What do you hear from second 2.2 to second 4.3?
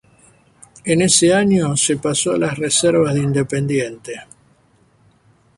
a las reservas de Independiente.